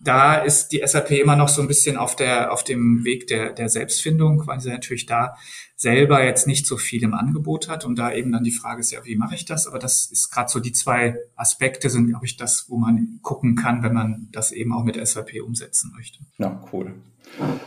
[0.00, 3.52] da ist die SAP immer noch so ein bisschen auf der, auf dem Weg der,
[3.52, 5.34] der Selbstfindung, weil sie natürlich da
[5.74, 8.92] selber jetzt nicht so viel im Angebot hat und da eben dann die Frage ist
[8.92, 9.66] ja, wie mache ich das?
[9.66, 13.56] Aber das ist gerade so die zwei Aspekte sind, glaube ich, das, wo man gucken
[13.56, 16.20] kann, wenn man das eben auch mit SAP umsetzen möchte.
[16.38, 16.94] Ja, cool.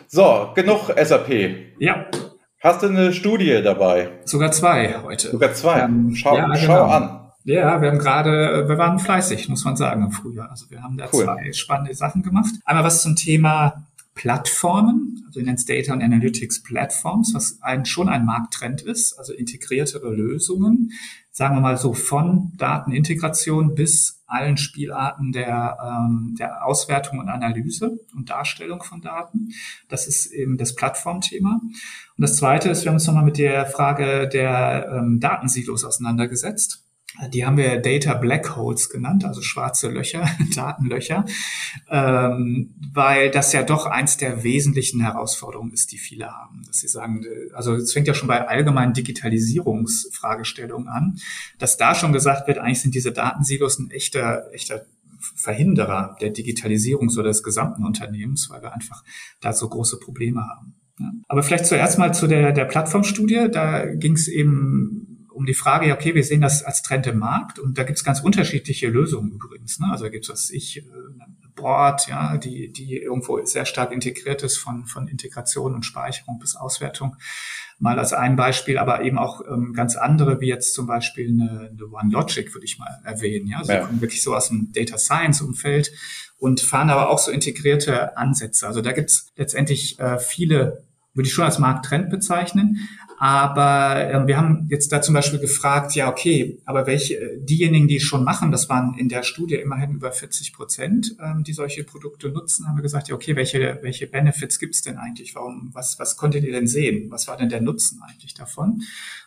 [0.07, 1.29] So, genug SAP.
[1.79, 2.09] Ja.
[2.59, 4.09] Hast du eine Studie dabei?
[4.25, 5.29] Sogar zwei heute.
[5.29, 5.81] Sogar zwei.
[5.81, 6.85] Ähm, schau, ja, schau genau.
[6.85, 7.31] an.
[7.43, 10.49] Ja, wir haben gerade, wir waren fleißig, muss man sagen, im Frühjahr.
[10.49, 11.23] Also wir haben da cool.
[11.23, 12.53] zwei spannende Sachen gemacht.
[12.65, 18.25] Einmal was zum Thema Plattformen, also es Data and Analytics Platforms, was ein, schon ein
[18.25, 20.91] Markttrend ist, also integriertere Lösungen,
[21.31, 27.99] sagen wir mal so von Datenintegration bis allen Spielarten der, ähm, der Auswertung und Analyse
[28.15, 29.53] und Darstellung von Daten.
[29.87, 31.61] Das ist eben das Plattformthema.
[31.61, 36.86] Und das Zweite ist, wir haben uns nochmal mit der Frage der ähm, Datensilos auseinandergesetzt.
[37.33, 41.25] Die haben wir Data Black Holes genannt, also schwarze Löcher, Datenlöcher,
[41.89, 46.61] ähm, weil das ja doch eins der wesentlichen Herausforderungen ist, die viele haben.
[46.67, 51.17] Dass sie sagen, also es fängt ja schon bei allgemeinen Digitalisierungsfragestellungen an,
[51.57, 54.85] dass da schon gesagt wird, eigentlich sind diese Datensilos ein echter, echter
[55.19, 59.03] Verhinderer der Digitalisierung so des gesamten Unternehmens, weil wir einfach
[59.41, 60.75] da so große Probleme haben.
[61.27, 63.49] Aber vielleicht zuerst mal zu der, der Plattformstudie.
[63.51, 65.06] Da ging es eben
[65.37, 67.99] um die Frage, ja, okay, wir sehen das als Trend im Markt und da gibt
[67.99, 69.79] es ganz unterschiedliche Lösungen übrigens.
[69.79, 69.87] Ne?
[69.91, 70.81] Also da gibt es, was ich, äh,
[71.53, 76.55] Board, ja, die, die irgendwo sehr stark integriert ist von, von Integration und Speicherung bis
[76.55, 77.17] Auswertung.
[77.77, 81.69] Mal als ein Beispiel, aber eben auch ähm, ganz andere, wie jetzt zum Beispiel eine,
[81.71, 83.47] eine OneLogic, würde ich mal erwähnen.
[83.47, 83.85] Ja, also ja.
[83.85, 85.91] kommen wirklich so aus dem Data Science Umfeld
[86.39, 88.65] und fahren aber auch so integrierte Ansätze.
[88.65, 90.83] Also da gibt es letztendlich äh, viele
[91.17, 92.87] würde ich schon als Markttrend bezeichnen.
[93.19, 97.95] Aber äh, wir haben jetzt da zum Beispiel gefragt, ja, okay, aber welche, diejenigen, die
[97.95, 101.83] es schon machen, das waren in der Studie immerhin über 40 Prozent, ähm, die solche
[101.83, 105.33] Produkte nutzen, haben wir gesagt, ja, okay, welche, welche Benefits gibt's denn eigentlich?
[105.33, 107.09] Warum, was, was konntet ihr denn sehen?
[107.09, 108.83] Was war denn der Nutzen eigentlich davon?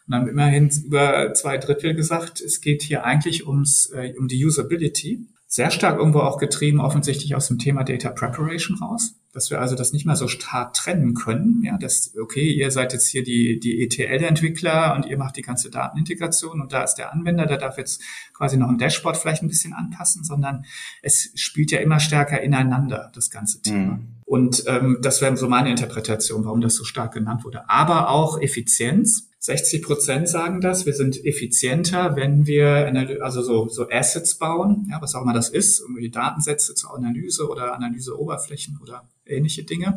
[0.06, 4.44] Und haben immerhin über zwei Drittel gesagt, es geht hier eigentlich ums, äh, um die
[4.44, 9.16] Usability sehr stark irgendwo auch getrieben, offensichtlich aus dem Thema Data Preparation raus.
[9.32, 11.62] dass wir also das nicht mehr so hart trennen können.
[11.64, 15.70] Ja, dass, okay, ihr seid jetzt hier die, die ETL-Entwickler und ihr macht die ganze
[15.70, 19.48] Datenintegration und da ist der Anwender, der darf jetzt quasi noch ein Dashboard vielleicht ein
[19.48, 20.64] bisschen anpassen, sondern
[21.02, 23.94] es spielt ja immer stärker ineinander, das ganze Thema.
[23.94, 24.08] Mhm.
[24.24, 27.68] Und ähm, das wäre so meine Interpretation, warum das so stark genannt wurde.
[27.68, 29.29] Aber auch Effizienz.
[29.40, 30.84] 60 Prozent sagen das.
[30.84, 35.48] Wir sind effizienter, wenn wir also so, so Assets bauen, ja, was auch immer das
[35.48, 39.96] ist, irgendwie Datensätze zur Analyse oder Analyseoberflächen oder ähnliche Dinge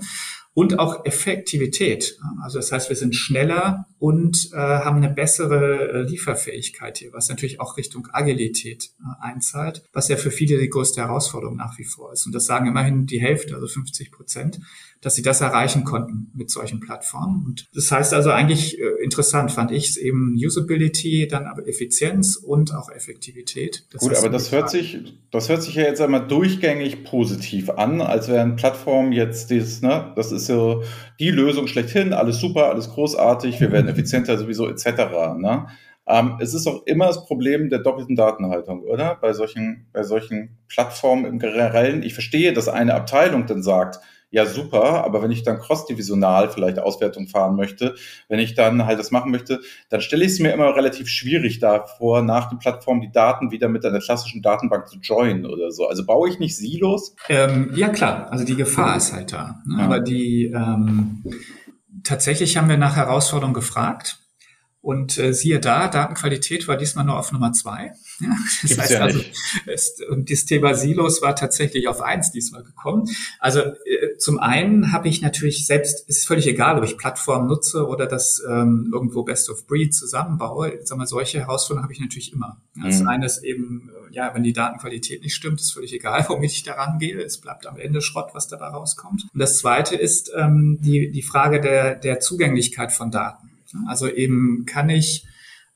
[0.54, 2.20] und auch Effektivität.
[2.44, 7.30] Also das heißt, wir sind schneller und äh, haben eine bessere äh, Lieferfähigkeit hier, was
[7.30, 11.86] natürlich auch Richtung Agilität äh, einzahlt, was ja für viele die größte Herausforderung nach wie
[11.86, 12.28] vor ist.
[12.28, 14.60] Und das sagen immerhin die Hälfte, also 50 Prozent,
[15.02, 17.46] dass sie das erreichen konnten mit solchen Plattformen.
[17.46, 22.36] Und das heißt also eigentlich äh, interessant, fand ich es eben Usability, dann aber Effizienz
[22.36, 23.86] und auch Effektivität.
[23.92, 25.00] Das Gut, aber das hört sich,
[25.32, 30.12] das hört sich ja jetzt einmal durchgängig positiv an, als wären Plattformen jetzt dieses, ne,
[30.16, 30.84] das ist so
[31.20, 34.86] die Lösung schlechthin, alles super, alles großartig, wir werden effizienter sowieso etc.
[35.38, 35.68] Ne?
[36.08, 39.16] Ähm, es ist auch immer das Problem der doppelten Datenhaltung, oder?
[39.22, 42.04] Bei solchen, bei solchen Plattformen im Generellen.
[42.04, 44.00] Ich verstehe, dass eine Abteilung dann sagt,
[44.34, 47.94] ja super, aber wenn ich dann cross-divisional vielleicht Auswertung fahren möchte,
[48.30, 51.60] wenn ich dann halt das machen möchte, dann stelle ich es mir immer relativ schwierig
[51.60, 55.88] davor, nach der Plattform die Daten wieder mit einer klassischen Datenbank zu joinen oder so.
[55.88, 57.16] Also baue ich nicht Silos?
[57.30, 59.62] Ähm, ja klar, also die Gefahr ist halt da.
[59.68, 59.76] Ne?
[59.78, 59.86] Ja.
[59.86, 61.24] Aber die ähm,
[62.04, 64.23] tatsächlich haben wir nach Herausforderungen gefragt
[64.84, 67.94] und äh, siehe da, Datenqualität war diesmal nur auf Nummer zwei.
[68.20, 69.22] Ja, das Gibt's heißt ja also,
[69.66, 73.08] es, und das Thema Silos war tatsächlich auf eins diesmal gekommen.
[73.40, 77.88] Also äh, zum einen habe ich natürlich selbst, ist völlig egal, ob ich Plattformen nutze
[77.88, 80.78] oder das ähm, irgendwo Best of Breed zusammenbaue.
[80.84, 82.62] Sag mal, solche Herausforderungen habe ich natürlich immer.
[82.76, 83.08] Ja, das mhm.
[83.08, 86.64] eine ist eben, äh, ja, wenn die Datenqualität nicht stimmt, ist völlig egal, womit ich
[86.64, 87.22] daran gehe.
[87.22, 89.28] Es bleibt am Ende Schrott, was dabei rauskommt.
[89.34, 93.53] Und das zweite ist ähm, die, die Frage der, der Zugänglichkeit von Daten.
[93.88, 95.26] Also eben kann ich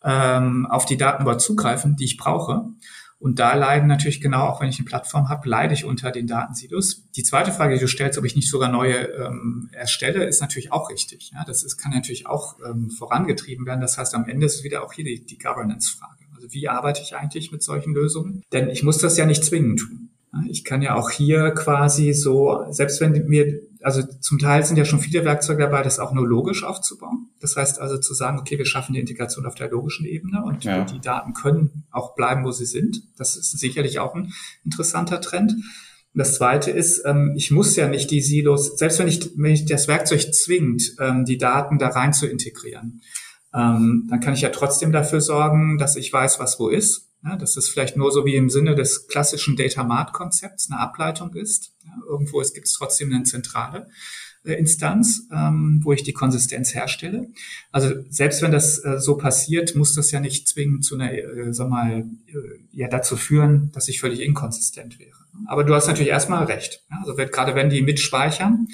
[0.03, 2.65] ähm, auf die Daten überhaupt zugreifen, die ich brauche.
[3.19, 6.27] Und da leiden natürlich genau, auch wenn ich eine Plattform habe, leide ich unter den
[6.27, 7.09] Datensilos.
[7.15, 10.71] Die zweite Frage, die du stellst, ob ich nicht sogar neue ähm, erstelle, ist natürlich
[10.71, 11.31] auch richtig.
[11.33, 13.81] Ja, das ist, kann natürlich auch ähm, vorangetrieben werden.
[13.81, 16.25] Das heißt, am Ende ist es wieder auch hier die, die Governance-Frage.
[16.35, 18.43] Also wie arbeite ich eigentlich mit solchen Lösungen?
[18.53, 20.09] Denn ich muss das ja nicht zwingend tun.
[20.49, 24.85] Ich kann ja auch hier quasi so, selbst wenn mir, also zum Teil sind ja
[24.85, 27.29] schon viele Werkzeuge dabei, das auch nur logisch aufzubauen.
[27.39, 30.63] Das heißt also zu sagen, okay, wir schaffen die Integration auf der logischen Ebene und
[30.63, 30.83] ja.
[30.83, 33.03] die Daten können auch bleiben, wo sie sind.
[33.17, 34.33] Das ist sicherlich auch ein
[34.65, 35.55] interessanter Trend.
[36.13, 39.65] Das zweite ist, ähm, ich muss ja nicht die Silos, selbst wenn ich, wenn ich
[39.65, 43.01] das Werkzeug zwingt, ähm, die Daten da rein zu integrieren,
[43.53, 47.35] ähm, dann kann ich ja trotzdem dafür sorgen, dass ich weiß, was wo ist ja,
[47.35, 51.33] dass es vielleicht nur so wie im Sinne des klassischen Data Mart Konzepts eine Ableitung
[51.33, 51.73] ist.
[51.85, 53.87] Ja, irgendwo gibt es trotzdem eine zentrale
[54.43, 57.27] äh, Instanz, ähm, wo ich die Konsistenz herstelle.
[57.71, 61.53] Also selbst wenn das äh, so passiert, muss das ja nicht zwingend zu einer, äh,
[61.53, 62.33] sag mal, äh,
[62.71, 65.17] ja dazu führen, dass ich völlig inkonsistent wäre.
[65.45, 66.83] Aber du hast natürlich erstmal recht.
[66.89, 68.67] Ja, also gerade wenn die mitspeichern,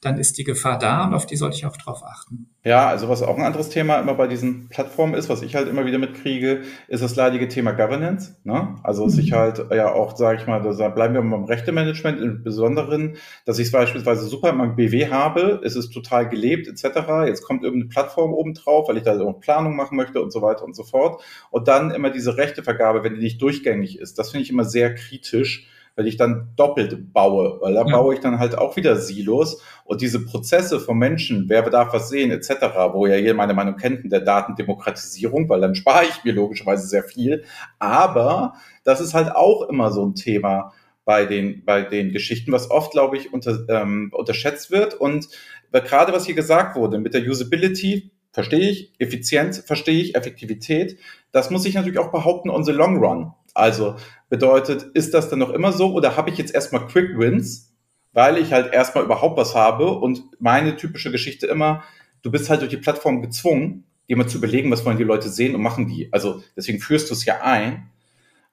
[0.00, 2.50] dann ist die Gefahr da und auf die sollte ich auch drauf achten.
[2.64, 5.68] Ja, also was auch ein anderes Thema immer bei diesen Plattformen ist, was ich halt
[5.68, 8.36] immer wieder mitkriege, ist das leidige Thema Governance.
[8.44, 8.74] Ne?
[8.82, 9.10] Also mhm.
[9.10, 13.58] sich halt ja auch, sage ich mal, da bleiben wir beim Rechtemanagement im Besonderen, dass
[13.58, 17.26] ich es beispielsweise super in meinem BW habe, es ist total gelebt etc.
[17.26, 20.42] Jetzt kommt irgendeine Plattform oben drauf, weil ich da auch Planung machen möchte und so
[20.42, 21.22] weiter und so fort.
[21.50, 24.94] Und dann immer diese Rechtevergabe, wenn die nicht durchgängig ist, das finde ich immer sehr
[24.94, 27.96] kritisch weil ich dann doppelt baue, weil da ja.
[27.96, 32.10] baue ich dann halt auch wieder Silos und diese Prozesse von Menschen, wer darf was
[32.10, 32.50] sehen, etc.,
[32.92, 36.86] wo ja jeder meine Meinung kennt, in der Datendemokratisierung, weil dann spare ich mir logischerweise
[36.86, 37.44] sehr viel,
[37.78, 38.54] aber
[38.84, 40.72] das ist halt auch immer so ein Thema
[41.04, 45.28] bei den, bei den Geschichten, was oft, glaube ich, unter, ähm, unterschätzt wird und
[45.72, 50.98] gerade was hier gesagt wurde mit der Usability, verstehe ich, Effizienz verstehe ich, Effektivität,
[51.32, 53.32] das muss ich natürlich auch behaupten on the long run.
[53.56, 53.96] Also
[54.28, 57.74] bedeutet, ist das dann noch immer so oder habe ich jetzt erstmal Quick Wins,
[58.12, 61.82] weil ich halt erstmal überhaupt was habe und meine typische Geschichte immer,
[62.22, 65.28] du bist halt durch die Plattform gezwungen, dir mal zu überlegen, was wollen die Leute
[65.28, 66.12] sehen und machen die.
[66.12, 67.90] Also deswegen führst du es ja ein.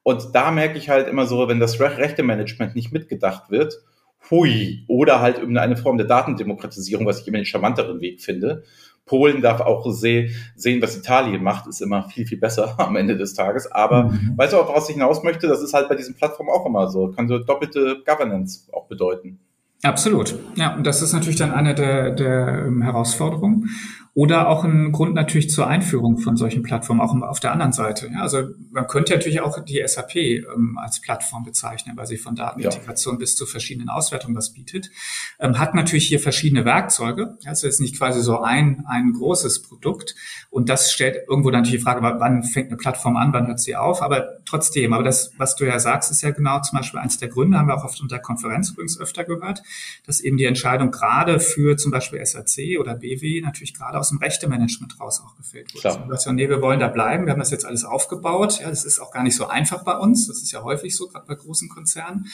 [0.04, 3.82] Und da merke ich halt immer so, wenn das rechte Management nicht mitgedacht wird,
[4.30, 8.64] hui, oder halt irgendeine Form der Datendemokratisierung, was ich immer den charmanteren Weg finde.
[9.06, 13.18] Polen darf auch seh, sehen, was Italien macht, ist immer viel, viel besser am Ende
[13.18, 13.72] des Tages.
[13.72, 14.34] Aber mhm.
[14.38, 15.48] weißt du auch, was ich hinaus möchte?
[15.48, 17.10] Das ist halt bei diesen Plattformen auch immer so.
[17.10, 19.40] Kann so doppelte Governance auch bedeuten.
[19.84, 20.36] Absolut.
[20.56, 23.70] Ja, und das ist natürlich dann eine der, der ähm, Herausforderungen.
[24.16, 28.12] Oder auch ein Grund natürlich zur Einführung von solchen Plattformen, auch auf der anderen Seite.
[28.14, 32.36] Ja, also man könnte natürlich auch die SAP ähm, als Plattform bezeichnen, weil sie von
[32.36, 33.20] Datenintegration ja.
[33.20, 34.92] bis zu verschiedenen Auswertungen was bietet.
[35.40, 37.40] Ähm, hat natürlich hier verschiedene Werkzeuge.
[37.46, 40.14] Also ist nicht quasi so ein, ein großes Produkt.
[40.52, 43.76] Und das stellt irgendwo natürlich die Frage, wann fängt eine Plattform an, wann hört sie
[43.76, 44.04] auf?
[44.04, 47.30] Aber trotzdem, aber das, was du ja sagst, ist ja genau zum Beispiel eins der
[47.30, 49.64] Gründe, haben wir auch oft unter Konferenz übrigens öfter gehört,
[50.06, 54.18] dass eben die Entscheidung gerade für zum Beispiel SAC oder BW natürlich gerade aus dem
[54.18, 55.80] Rechtemanagement raus auch gefällt wurde.
[55.80, 56.08] Klar.
[56.12, 58.60] Also, nee, wir wollen da bleiben, wir haben das jetzt alles aufgebaut.
[58.60, 60.28] Ja, das ist auch gar nicht so einfach bei uns.
[60.28, 62.28] Das ist ja häufig so, gerade bei großen Konzernen.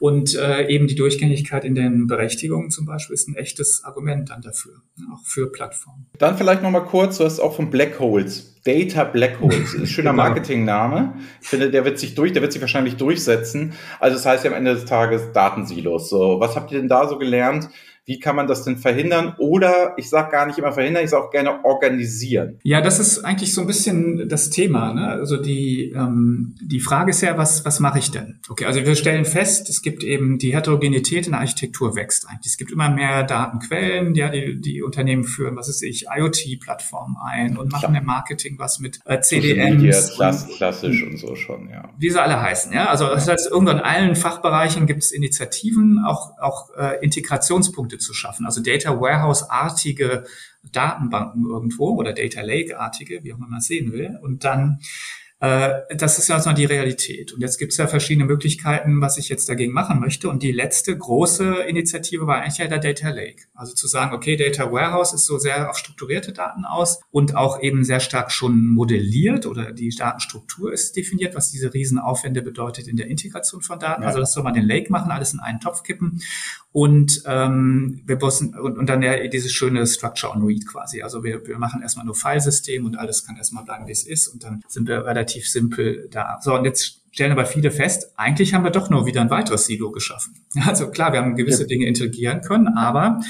[0.00, 4.42] Und äh, eben die Durchgängigkeit in den Berechtigungen zum Beispiel ist ein echtes Argument dann
[4.42, 4.82] dafür,
[5.14, 6.06] auch für Plattformen.
[6.18, 9.74] Dann vielleicht nochmal kurz, du hast auch von Black Holes Data Black Holes.
[9.78, 10.22] Ein schöner genau.
[10.22, 11.14] Marketingname.
[11.40, 13.72] Ich finde, der wird sich durch, der wird sich wahrscheinlich durchsetzen.
[13.98, 16.08] Also das heißt ja am Ende des Tages Datensilos.
[16.08, 17.68] So, was habt ihr denn da so gelernt?
[18.04, 19.34] Wie kann man das denn verhindern?
[19.38, 22.58] Oder ich sage gar nicht immer verhindern, ich sage auch gerne organisieren.
[22.64, 24.92] Ja, das ist eigentlich so ein bisschen das Thema.
[24.92, 25.06] Ne?
[25.06, 28.40] Also die, ähm, die Frage ist ja, was, was mache ich denn?
[28.48, 32.52] Okay, also wir stellen fest, es gibt eben die Heterogenität in der Architektur wächst eigentlich.
[32.52, 37.56] Es gibt immer mehr Datenquellen, ja, die, die Unternehmen führen, was weiß ich, IoT-Plattformen ein
[37.56, 40.14] und machen im Marketing was mit äh, CDNs.
[40.14, 41.90] Klass, klassisch und so schon, ja.
[41.98, 42.86] Wie sie alle heißen, ja.
[42.86, 47.98] Also das heißt, irgendwann in allen Fachbereichen gibt es Initiativen, auch, auch äh, Integrationspunkte Punkte
[47.98, 48.46] zu schaffen.
[48.46, 50.24] Also Data Warehouse-artige
[50.72, 54.18] Datenbanken irgendwo oder Data Lake-artige, wie auch immer man das sehen will.
[54.22, 54.80] Und dann
[55.42, 57.32] das ist ja erstmal die Realität.
[57.32, 60.28] Und jetzt gibt es ja verschiedene Möglichkeiten, was ich jetzt dagegen machen möchte.
[60.28, 63.46] Und die letzte große Initiative war eigentlich ja der Data Lake.
[63.52, 67.60] Also zu sagen, okay, Data Warehouse ist so sehr auf strukturierte Daten aus und auch
[67.60, 72.96] eben sehr stark schon modelliert oder die Datenstruktur ist definiert, was diese Riesenaufwände bedeutet in
[72.96, 74.02] der Integration von Daten.
[74.02, 74.08] Ja.
[74.08, 76.22] Also das soll man den Lake machen, alles in einen Topf kippen
[76.72, 81.02] und ähm, wir müssen, und, und dann ja dieses schöne Structure on Read quasi.
[81.02, 84.28] Also wir, wir machen erstmal nur Filesystem und alles kann erstmal bleiben, wie es ist
[84.28, 86.38] und dann sind wir relativ simpel da.
[86.40, 89.66] So, und jetzt stellen aber viele fest, eigentlich haben wir doch nur wieder ein weiteres
[89.66, 90.34] Silo geschaffen.
[90.66, 91.66] Also klar, wir haben gewisse.
[91.66, 93.20] Dinge integrieren können, aber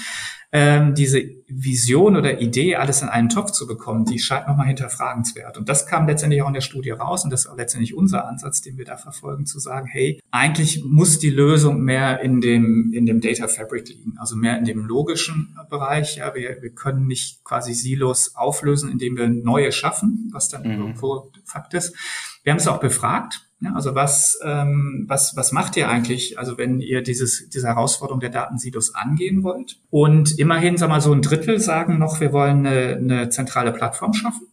[0.55, 5.57] ähm, diese Vision oder Idee, alles in einen Topf zu bekommen, die scheint nochmal hinterfragenswert.
[5.57, 8.29] Und das kam letztendlich auch in der Studie raus und das ist auch letztendlich unser
[8.29, 12.93] Ansatz, den wir da verfolgen, zu sagen, hey, eigentlich muss die Lösung mehr in dem,
[12.93, 16.17] in dem Data Fabric liegen, also mehr in dem logischen Bereich.
[16.17, 20.71] Ja, wir, wir können nicht quasi Silos auflösen, indem wir neue schaffen, was dann mhm.
[20.71, 21.97] irgendwo Fakt ist.
[22.43, 26.59] Wir haben es auch befragt ja, also was, ähm, was, was macht ihr eigentlich, also
[26.59, 29.79] wenn ihr dieses, diese Herausforderung der Datensilos angehen wollt?
[29.91, 34.15] Und immerhin, sag mal, so ein Drittel sagen noch, wir wollen eine, eine zentrale Plattform
[34.15, 34.49] schaffen.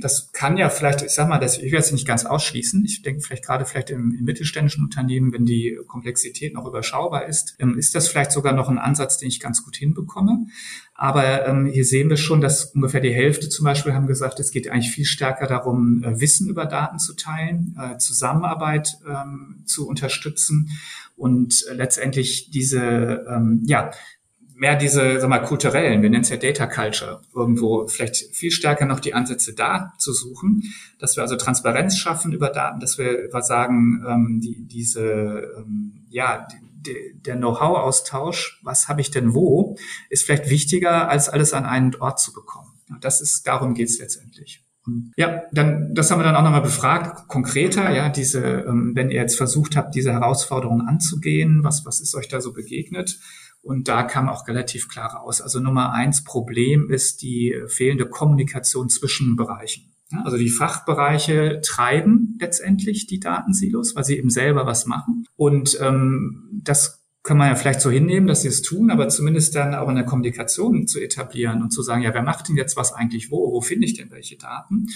[0.00, 2.84] Das kann ja vielleicht, ich sag mal, das, ich will es nicht ganz ausschließen.
[2.84, 7.56] Ich denke vielleicht gerade vielleicht im, im, mittelständischen Unternehmen, wenn die Komplexität noch überschaubar ist,
[7.58, 10.46] ähm, ist das vielleicht sogar noch ein Ansatz, den ich ganz gut hinbekomme.
[10.94, 14.52] Aber ähm, hier sehen wir schon, dass ungefähr die Hälfte zum Beispiel haben gesagt, es
[14.52, 19.88] geht eigentlich viel stärker darum, äh, Wissen über Daten zu teilen, äh, Zusammenarbeit ähm, zu
[19.88, 20.70] unterstützen
[21.16, 23.90] und äh, letztendlich diese, ähm, ja,
[24.54, 28.86] mehr diese, sag mal, kulturellen, wir nennen es ja Data Culture, irgendwo vielleicht viel stärker
[28.86, 30.62] noch die Ansätze da zu suchen,
[30.98, 36.46] dass wir also Transparenz schaffen über Daten, dass wir sagen, ähm, die, diese, ähm, ja,
[36.84, 39.76] die, der Know-how-Austausch, was habe ich denn wo,
[40.10, 42.72] ist vielleicht wichtiger, als alles an einen Ort zu bekommen.
[43.00, 44.64] Das ist, darum geht es letztendlich.
[45.16, 49.20] Ja, dann, das haben wir dann auch nochmal befragt, konkreter, ja, diese, ähm, wenn ihr
[49.20, 53.18] jetzt versucht habt, diese Herausforderungen anzugehen, was, was ist euch da so begegnet?
[53.64, 55.40] Und da kam auch relativ klar raus.
[55.40, 59.94] Also Nummer eins Problem ist die fehlende Kommunikation zwischen Bereichen.
[60.22, 65.26] Also die Fachbereiche treiben letztendlich die Datensilos, weil sie eben selber was machen.
[65.34, 69.54] Und ähm, das kann man ja vielleicht so hinnehmen, dass sie es tun, aber zumindest
[69.54, 72.76] dann auch in der Kommunikation zu etablieren und zu sagen, ja, wer macht denn jetzt
[72.76, 73.50] was eigentlich wo?
[73.50, 74.88] Wo finde ich denn welche Daten?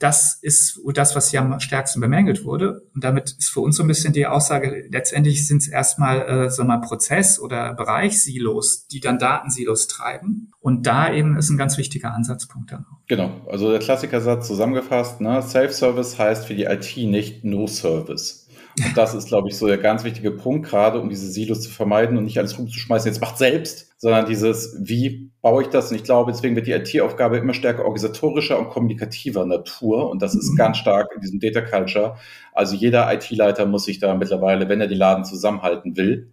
[0.00, 2.82] Das ist das, was hier am stärksten bemängelt wurde.
[2.96, 6.58] Und damit ist für uns so ein bisschen die Aussage, letztendlich sind es erstmal, äh,
[6.58, 10.50] wir mal, Prozess- oder Bereichssilos, die dann Datensilos treiben.
[10.58, 13.06] Und da eben ist ein ganz wichtiger Ansatzpunkt dann auch.
[13.06, 13.46] Genau.
[13.48, 15.42] Also der Klassikersatz zusammengefasst, ne?
[15.42, 18.47] Self-Service heißt für die IT nicht No-Service.
[18.84, 21.70] Und das ist, glaube ich, so der ganz wichtige Punkt, gerade um diese Silos zu
[21.70, 25.90] vermeiden und nicht alles rumzuschmeißen, jetzt macht selbst, sondern dieses, wie baue ich das?
[25.90, 30.10] Und ich glaube, deswegen wird die IT-Aufgabe immer stärker organisatorischer und kommunikativer Natur.
[30.10, 30.56] Und das ist mhm.
[30.56, 32.16] ganz stark in diesem Data Culture.
[32.52, 36.30] Also jeder IT-Leiter muss sich da mittlerweile, wenn er die Laden zusammenhalten will,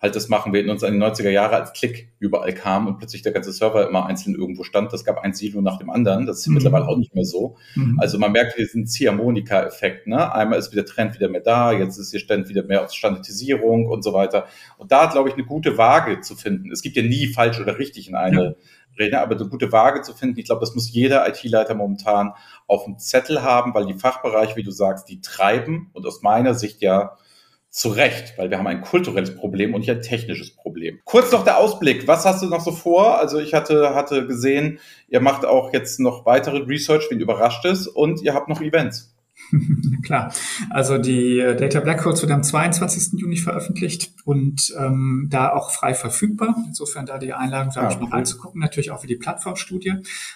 [0.00, 2.98] halt das machen wir in uns in den 90er Jahre als Klick überall kam und
[2.98, 4.92] plötzlich der ganze Server immer einzeln irgendwo stand.
[4.92, 6.24] Das gab ein Silo nach dem anderen.
[6.24, 6.54] Das ist mhm.
[6.54, 7.56] mittlerweile auch nicht mehr so.
[7.74, 7.98] Mhm.
[7.98, 10.06] Also man merkt diesen Ziehharmonika-Effekt.
[10.06, 10.32] Ne?
[10.32, 13.86] Einmal ist wieder Trend wieder mehr da, jetzt ist hier Stand wieder mehr auf Standardisierung
[13.86, 14.46] und so weiter.
[14.76, 16.70] Und da, glaube ich, eine gute Waage zu finden.
[16.70, 18.54] Es gibt ja nie falsch oder richtig in eine ja.
[18.98, 20.38] Rede, aber eine gute Waage zu finden.
[20.38, 22.34] Ich glaube, das muss jeder IT-Leiter momentan
[22.68, 26.54] auf dem Zettel haben, weil die Fachbereiche, wie du sagst, die treiben und aus meiner
[26.54, 27.16] Sicht ja
[27.70, 31.00] zu Recht, weil wir haben ein kulturelles Problem und nicht ein technisches Problem.
[31.04, 32.08] Kurz noch der Ausblick.
[32.08, 33.18] Was hast du noch so vor?
[33.18, 37.86] Also ich hatte, hatte gesehen, ihr macht auch jetzt noch weitere Research, wen überrascht ist
[37.86, 39.14] und ihr habt noch Events.
[40.02, 40.32] Klar.
[40.70, 43.20] Also die äh, Data Black Codes wird am 22.
[43.20, 46.56] Juni veröffentlicht und ähm, da auch frei verfügbar.
[46.66, 49.94] Insofern da die Einladung, sage ah, ich, noch reinzugucken, natürlich auch für die Plattformstudie.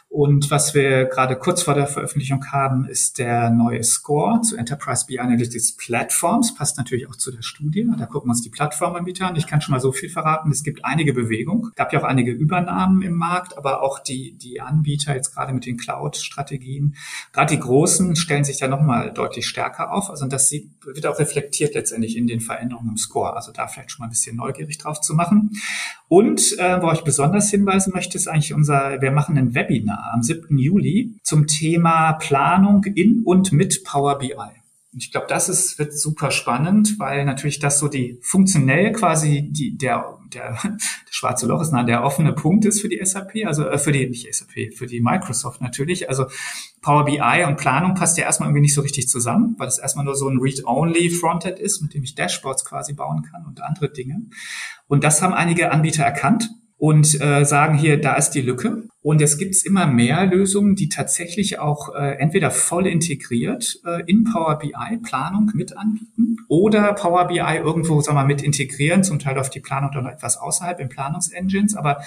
[0.08, 5.06] Und was wir gerade kurz vor der Veröffentlichung haben, ist der neue Score zu Enterprise
[5.06, 6.54] BI Analytics Platforms.
[6.54, 7.86] Passt natürlich auch zu der Studie.
[7.98, 9.36] Da gucken wir uns die Plattformanbieter an.
[9.36, 10.50] Ich kann schon mal so viel verraten.
[10.50, 11.68] Es gibt einige Bewegung.
[11.70, 15.52] Es gab ja auch einige Übernahmen im Markt, aber auch die, die Anbieter jetzt gerade
[15.52, 16.96] mit den Cloud-Strategien,
[17.32, 20.10] gerade die großen stellen sich da nochmal nochmal deutlich stärker auf.
[20.10, 23.34] Also das sieht, wird auch reflektiert letztendlich in den Veränderungen im Score.
[23.34, 25.50] Also da vielleicht schon mal ein bisschen neugierig drauf zu machen.
[26.08, 30.22] Und äh, wo ich besonders hinweisen möchte, ist eigentlich unser, wir machen ein Webinar am
[30.22, 30.58] 7.
[30.58, 34.61] Juli zum Thema Planung in und mit Power BI.
[34.92, 39.48] Und ich glaube, das ist, wird super spannend, weil natürlich das so die funktionell quasi
[39.50, 40.78] die, der, der, der
[41.10, 44.06] schwarze Loch ist, na, der offene Punkt ist für die SAP, also äh, für die,
[44.08, 46.10] nicht SAP, für die Microsoft natürlich.
[46.10, 46.26] Also
[46.82, 50.04] Power BI und Planung passt ja erstmal irgendwie nicht so richtig zusammen, weil es erstmal
[50.04, 53.90] nur so ein Read-Only Frontend ist, mit dem ich Dashboards quasi bauen kann und andere
[53.90, 54.22] Dinge.
[54.88, 58.88] Und das haben einige Anbieter erkannt und äh, sagen hier, da ist die Lücke.
[59.02, 64.24] Und es gibt immer mehr Lösungen, die tatsächlich auch äh, entweder voll integriert äh, in
[64.24, 69.02] Power BI Planung mit anbieten oder Power BI irgendwo, sagen wir mal, mit integrieren.
[69.02, 71.74] Zum Teil auf die Planung dann etwas außerhalb in Planungsengines.
[71.74, 72.02] Aber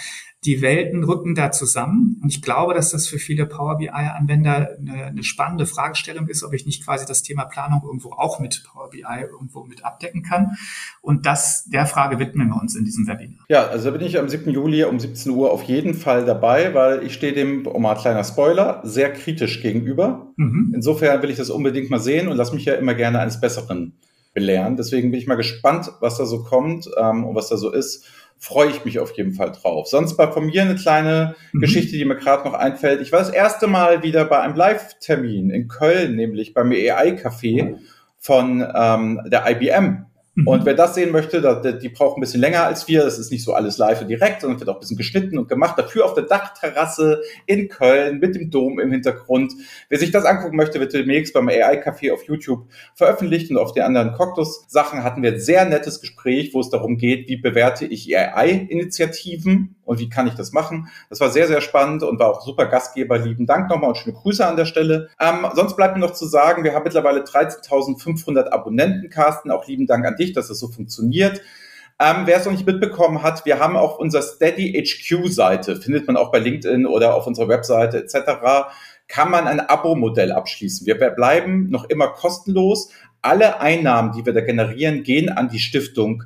[0.45, 2.19] die Welten rücken da zusammen.
[2.21, 6.53] Und ich glaube, dass das für viele Power BI-Anwender eine, eine, spannende Fragestellung ist, ob
[6.53, 10.55] ich nicht quasi das Thema Planung irgendwo auch mit Power BI irgendwo mit abdecken kann.
[11.01, 13.45] Und das, der Frage widmen wir uns in diesem Webinar.
[13.49, 14.51] Ja, also da bin ich am 7.
[14.51, 18.01] Juli um 17 Uhr auf jeden Fall dabei, weil ich stehe dem, um mal ein
[18.01, 20.33] kleiner Spoiler, sehr kritisch gegenüber.
[20.37, 20.71] Mhm.
[20.75, 23.97] Insofern will ich das unbedingt mal sehen und lass mich ja immer gerne eines Besseren
[24.33, 24.75] belehren.
[24.77, 28.05] Deswegen bin ich mal gespannt, was da so kommt ähm, und was da so ist
[28.37, 29.87] freue ich mich auf jeden Fall drauf.
[29.87, 31.61] Sonst war von mir eine kleine mhm.
[31.61, 33.01] Geschichte, die mir gerade noch einfällt.
[33.01, 37.77] Ich war das erste Mal wieder bei einem Live-Termin in Köln, nämlich beim AI-Café
[38.17, 40.05] von ähm, der IBM.
[40.35, 40.47] Mhm.
[40.47, 43.03] Und wer das sehen möchte, da, die braucht ein bisschen länger als wir.
[43.03, 45.47] Das ist nicht so alles live und direkt, sondern wird auch ein bisschen geschnitten und
[45.47, 45.79] gemacht.
[45.79, 49.53] Dafür auf der Dachterrasse in Köln mit dem Dom im Hintergrund.
[49.89, 53.83] Wer sich das angucken möchte, wird demnächst beim AI-Café auf YouTube veröffentlicht und auf den
[53.83, 58.15] anderen Coctus-Sachen hatten wir ein sehr nettes Gespräch, wo es darum geht, wie bewerte ich
[58.15, 60.89] AI-Initiativen und wie kann ich das machen.
[61.09, 63.17] Das war sehr, sehr spannend und war auch super Gastgeber.
[63.17, 65.09] Lieben Dank nochmal und schöne Grüße an der Stelle.
[65.19, 69.51] Ähm, sonst bleibt mir noch zu sagen, wir haben mittlerweile 13.500 Abonnenten, Carsten.
[69.51, 71.41] Auch lieben Dank an dich, dass das so funktioniert.
[71.97, 76.07] Ähm, wer es noch nicht mitbekommen hat, wir haben auf unserer Steady HQ Seite, findet
[76.07, 78.67] man auch bei LinkedIn oder auf unserer Webseite etc.,
[79.07, 80.87] kann man ein Abo-Modell abschließen.
[80.87, 82.89] Wir bleiben noch immer kostenlos.
[83.21, 86.23] Alle Einnahmen, die wir da generieren, gehen an die Stiftung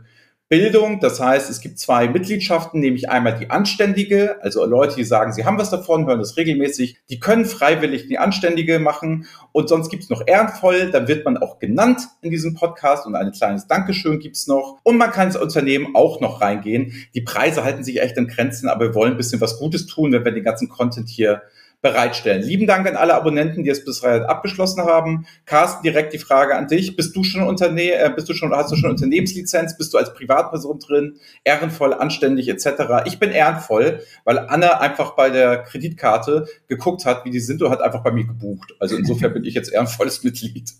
[0.49, 0.99] Bildung.
[0.99, 5.45] Das heißt, es gibt zwei Mitgliedschaften, nämlich einmal die Anständige, also Leute, die sagen, sie
[5.45, 9.27] haben was davon, hören das regelmäßig, die können freiwillig die Anständige machen.
[9.51, 13.15] Und sonst gibt es noch ehrenvoll, dann wird man auch genannt in diesem Podcast und
[13.15, 14.79] ein kleines Dankeschön gibt's noch.
[14.81, 16.93] Und man kann ins Unternehmen auch noch reingehen.
[17.13, 20.11] Die Preise halten sich echt in Grenzen, aber wir wollen ein bisschen was Gutes tun,
[20.11, 21.43] wenn wir den ganzen Content hier
[21.81, 22.41] bereitstellen.
[22.41, 25.25] Lieben Dank an alle Abonnenten, die es bisher abgeschlossen haben.
[25.45, 26.97] Carsten, direkt die Frage an dich.
[26.97, 29.77] Bist du schon Unterne äh, bist du schon, hast du schon Unternehmenslizenz?
[29.77, 31.15] Bist du als Privatperson drin?
[31.45, 33.05] Ehrenvoll, anständig, etc.
[33.05, 37.71] Ich bin ehrenvoll, weil Anna einfach bei der Kreditkarte geguckt hat, wie die sind und
[37.71, 38.73] hat einfach bei mir gebucht.
[38.79, 40.73] Also insofern bin ich jetzt ehrenvolles Mitglied.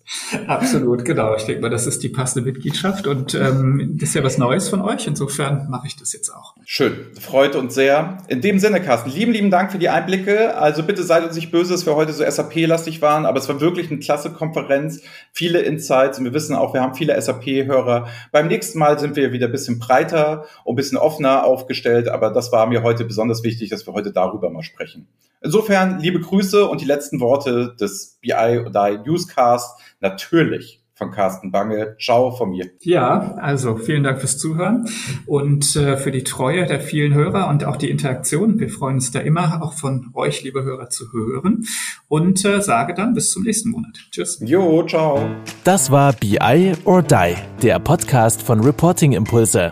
[0.47, 1.33] Absolut, genau.
[1.38, 4.67] Ich denke mal, das ist die passende Mitgliedschaft und ähm, das ist ja was Neues
[4.67, 5.07] von euch.
[5.07, 6.55] Insofern mache ich das jetzt auch.
[6.65, 8.17] Schön, freut uns sehr.
[8.27, 10.57] In dem Sinne, Carsten, lieben, lieben Dank für die Einblicke.
[10.57, 13.62] Also bitte seid uns nicht böse, dass wir heute so SAP-lastig waren, aber es war
[13.62, 18.08] wirklich eine klasse Konferenz, viele Insights und wir wissen auch, wir haben viele SAP-Hörer.
[18.32, 22.32] Beim nächsten Mal sind wir wieder ein bisschen breiter und ein bisschen offener aufgestellt, aber
[22.32, 25.08] das war mir heute besonders wichtig, dass wir heute darüber mal sprechen.
[25.41, 31.95] Insofern liebe Grüße und die letzten Worte des BI oder Newscast natürlich von Carsten Bange.
[31.99, 32.69] Ciao von mir.
[32.81, 34.88] Ja, also vielen Dank fürs Zuhören
[35.25, 38.59] und äh, für die Treue der vielen Hörer und auch die Interaktion.
[38.59, 41.65] Wir freuen uns da immer, auch von euch, liebe Hörer, zu hören
[42.09, 43.97] und äh, sage dann bis zum nächsten Monat.
[44.12, 44.39] Tschüss.
[44.45, 45.25] Jo, ciao.
[45.63, 49.71] Das war BI or Die, der Podcast von Reporting Impulse.